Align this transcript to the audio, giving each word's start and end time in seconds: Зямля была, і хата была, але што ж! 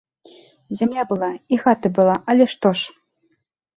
Зямля 0.79 1.03
была, 1.11 1.29
і 1.55 1.61
хата 1.67 1.87
была, 1.99 2.15
але 2.35 2.43
што 2.55 2.67
ж! 2.81 2.93